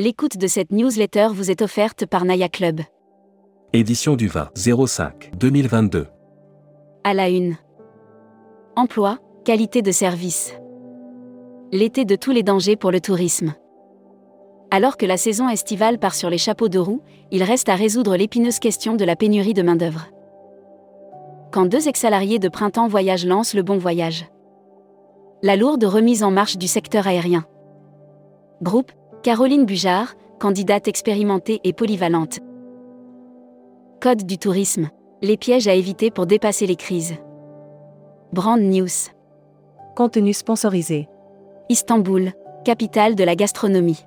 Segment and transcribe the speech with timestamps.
[0.00, 2.82] L'écoute de cette newsletter vous est offerte par Naya Club.
[3.72, 6.06] Édition du 20 05 2022.
[7.02, 7.56] À la une.
[8.76, 10.54] Emploi, qualité de service.
[11.72, 13.54] L'été de tous les dangers pour le tourisme.
[14.70, 17.02] Alors que la saison estivale part sur les chapeaux de roue,
[17.32, 20.06] il reste à résoudre l'épineuse question de la pénurie de main-d'œuvre.
[21.50, 24.26] Quand deux ex-salariés de printemps voyage lancent le bon voyage.
[25.42, 27.44] La lourde remise en marche du secteur aérien.
[28.62, 28.92] Groupe,
[29.28, 32.38] Caroline Bujard, candidate expérimentée et polyvalente.
[34.00, 34.88] Code du tourisme.
[35.20, 37.14] Les pièges à éviter pour dépasser les crises.
[38.32, 38.88] Brand News.
[39.94, 41.10] Contenu sponsorisé.
[41.68, 42.32] Istanbul,
[42.64, 44.02] capitale de la gastronomie.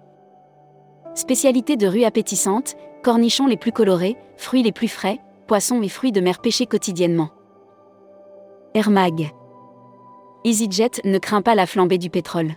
[1.14, 6.12] Spécialité de rue appétissante, cornichons les plus colorés, fruits les plus frais, poissons et fruits
[6.12, 7.30] de mer pêchés quotidiennement.
[8.74, 9.30] Air Mag.
[10.46, 12.56] EasyJet ne craint pas la flambée du pétrole.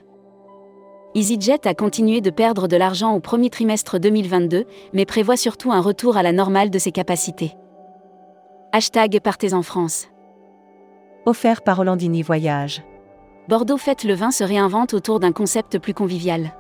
[1.17, 5.81] EasyJet a continué de perdre de l'argent au premier trimestre 2022, mais prévoit surtout un
[5.81, 7.57] retour à la normale de ses capacités.
[8.73, 10.09] Hashtag Partez en France.
[11.25, 12.83] Offert par Hollandini Voyage.
[13.49, 16.53] Bordeaux Fête le vin se réinvente autour d'un concept plus convivial.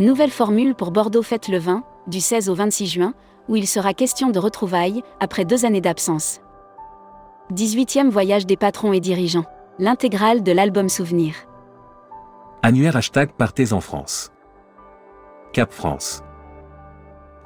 [0.00, 3.12] Nouvelle formule pour Bordeaux Fête le vin, du 16 au 26 juin,
[3.50, 6.40] où il sera question de retrouvailles, après deux années d'absence.
[7.52, 9.44] 18e voyage des patrons et dirigeants.
[9.78, 11.34] L'intégrale de l'album Souvenir.
[12.62, 14.32] Annuaire hashtag Partez en France.
[15.52, 16.22] Cap France.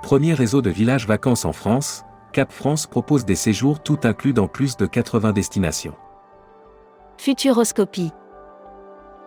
[0.03, 4.47] Premier réseau de villages vacances en France, Cap France propose des séjours tout inclus dans
[4.47, 5.95] plus de 80 destinations.
[7.17, 8.13] Futuroscopie.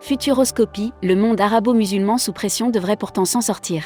[0.00, 3.84] Futuroscopie, le monde arabo-musulman sous pression devrait pourtant s'en sortir.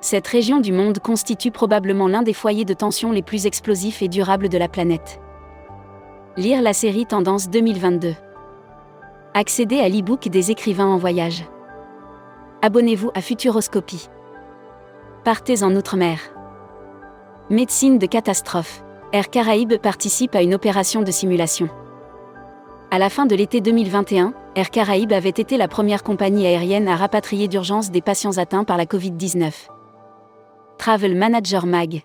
[0.00, 4.08] Cette région du monde constitue probablement l'un des foyers de tension les plus explosifs et
[4.08, 5.20] durables de la planète.
[6.36, 8.14] Lire la série Tendance 2022.
[9.38, 11.44] Accédez à l'e-book des écrivains en voyage.
[12.60, 14.08] Abonnez-vous à Futuroscopie.
[15.22, 16.18] Partez en Outre-mer.
[17.48, 18.82] Médecine de catastrophe.
[19.12, 21.68] Air Caraïbes participe à une opération de simulation.
[22.90, 26.96] À la fin de l'été 2021, Air Caraïbes avait été la première compagnie aérienne à
[26.96, 29.52] rapatrier d'urgence des patients atteints par la Covid-19.
[30.78, 32.02] Travel Manager Mag.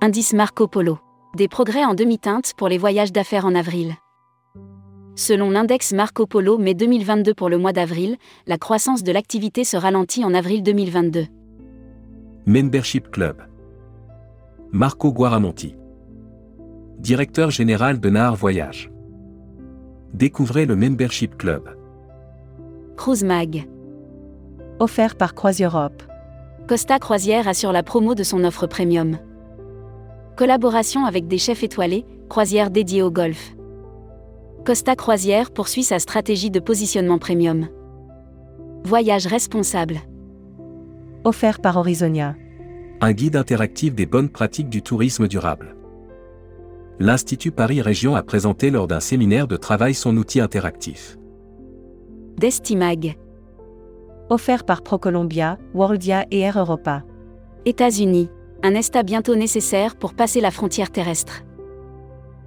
[0.00, 0.98] Indice Marco Polo.
[1.36, 3.96] Des progrès en demi-teinte pour les voyages d'affaires en avril.
[5.16, 8.16] Selon l'index Marco Polo mai 2022 pour le mois d'avril,
[8.48, 11.26] la croissance de l'activité se ralentit en avril 2022.
[12.46, 13.36] Membership Club.
[14.72, 15.76] Marco Guaramonti.
[16.98, 18.90] Directeur général de Nahar Voyage.
[20.14, 21.76] Découvrez le Membership Club.
[22.96, 23.68] Cruise Mag.
[24.80, 26.02] Offert par CroisiEurope.
[26.66, 29.18] Costa Croisière assure la promo de son offre premium.
[30.36, 33.54] Collaboration avec des chefs étoilés, croisière dédiée au golf.
[34.64, 37.68] Costa Croisière poursuit sa stratégie de positionnement premium.
[38.84, 39.98] Voyage responsable.
[41.24, 42.34] Offert par Horizonia.
[43.02, 45.76] Un guide interactif des bonnes pratiques du tourisme durable.
[46.98, 51.18] L'Institut Paris Région a présenté lors d'un séminaire de travail son outil interactif.
[52.38, 53.18] Destimag.
[54.30, 57.02] Offert par ProColombia, Worldia et Air Europa.
[57.66, 58.30] États-Unis.
[58.62, 61.42] Un ESTA bientôt nécessaire pour passer la frontière terrestre.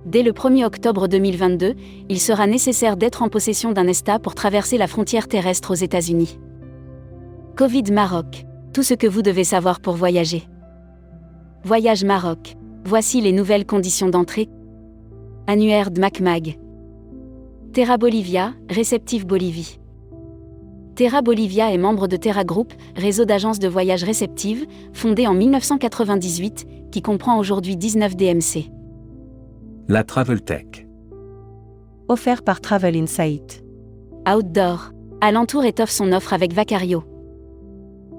[0.08, 1.76] Dès le 1er octobre 2022,
[2.08, 6.40] il sera nécessaire d'être en possession d'un ESTA pour traverser la frontière terrestre aux États-Unis.
[7.58, 8.46] Covid Maroc.
[8.74, 10.44] Tout ce que vous devez savoir pour voyager.
[11.66, 12.56] Voyage Maroc.
[12.86, 14.48] Voici les nouvelles conditions d'entrée.
[15.46, 16.58] Annuaire de MacMag.
[17.74, 19.78] Terra Bolivia, réceptif Bolivie.
[20.96, 26.66] Terra Bolivia est membre de Terra Group, réseau d'agences de voyage réceptives, fondé en 1998,
[26.94, 28.77] qui comprend aujourd'hui 19 DMC.
[29.90, 30.86] La Travel Tech.
[32.10, 33.64] Offert par Travel Insight.
[34.28, 34.92] Outdoor.
[35.22, 37.06] Alentour étoffe son offre avec Vacario.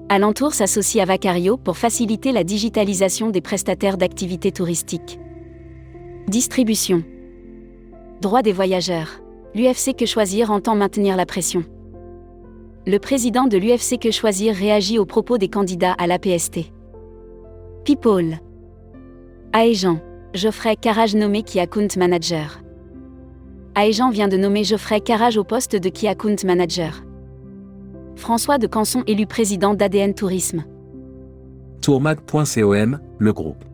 [0.09, 5.19] Alentour s'associe à Vacario pour faciliter la digitalisation des prestataires d'activités touristiques.
[6.27, 7.03] Distribution.
[8.19, 9.21] Droit des voyageurs.
[9.53, 11.63] L'UFC Que Choisir entend maintenir la pression.
[12.87, 16.61] Le président de l'UFC Que Choisir réagit aux propos des candidats à l'APST.
[17.85, 18.39] People.
[19.53, 19.99] Aejan.
[20.35, 22.61] Geoffrey Carrage nommé Key Account Manager.
[23.73, 27.03] Aejan vient de nommer Geoffrey Carrage au poste de Key Account Manager.
[28.15, 30.65] François de Canson élu président d'ADN Tourisme.
[31.81, 33.65] Tourmag.com, le groupe.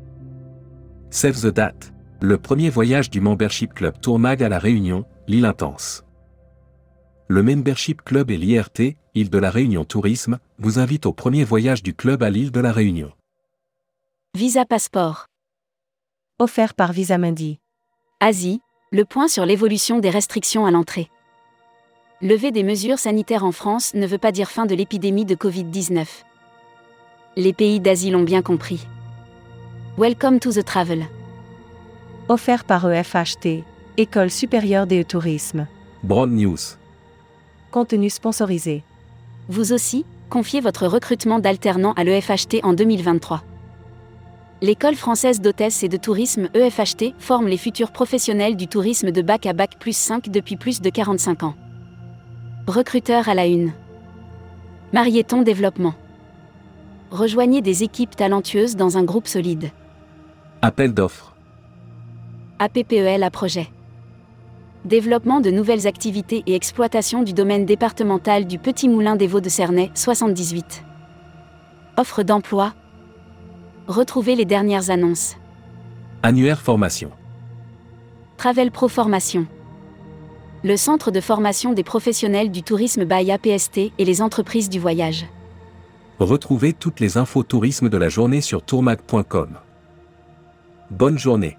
[1.09, 1.91] Save the Date.
[2.21, 6.05] Le premier voyage du Membership Club Tourmag à La Réunion, l'île intense.
[7.27, 11.83] Le Membership Club et l'IRT, île de la Réunion Tourisme, vous invite au premier voyage
[11.83, 13.11] du club à l'île de la Réunion.
[14.37, 15.25] Visa Passeport.
[16.37, 17.61] Offert par Visa Mundi.
[18.19, 18.59] Asie,
[18.91, 21.09] le point sur l'évolution des restrictions à l'entrée.
[22.21, 26.05] Lever des mesures sanitaires en France ne veut pas dire fin de l'épidémie de Covid-19.
[27.37, 28.85] Les pays d'Asie l'ont bien compris.
[29.97, 31.05] Welcome to the travel.
[32.27, 33.63] Offert par EFHT,
[33.95, 35.67] École supérieure des tourisme.
[36.03, 36.57] Broad News.
[37.71, 38.83] Contenu sponsorisé.
[39.47, 43.41] Vous aussi, confiez votre recrutement d'alternants à l'EFHT en 2023.
[44.61, 49.45] L'école française d'hôtesse et de tourisme EFHT forme les futurs professionnels du tourisme de bac
[49.45, 51.55] à bac plus 5 depuis plus de 45 ans.
[52.65, 53.73] Recruteur à la une.
[54.93, 55.93] Marieton Développement.
[57.11, 59.71] Rejoignez des équipes talentueuses dans un groupe solide.
[60.61, 61.35] Appel d'offres.
[62.59, 63.67] APPEL à projet.
[64.85, 69.49] Développement de nouvelles activités et exploitation du domaine départemental du Petit Moulin des Vaux de
[69.49, 70.85] Cernay 78.
[71.97, 72.73] Offre d'emploi.
[73.87, 75.35] Retrouvez les dernières annonces.
[76.23, 77.11] Annuaire formation.
[78.35, 79.45] Travel Pro Formation.
[80.63, 85.27] Le centre de formation des professionnels du tourisme by APST et les entreprises du voyage.
[86.17, 89.59] Retrouvez toutes les infos tourisme de la journée sur tourmag.com.
[90.89, 91.55] Bonne journée.